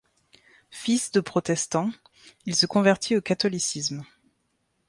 Fils 0.71 1.11
de 1.11 1.19
protestants, 1.19 1.91
il 2.47 2.55
se 2.55 2.65
convertit 2.65 3.15
au 3.17 3.21
catholicisme. 3.21 4.03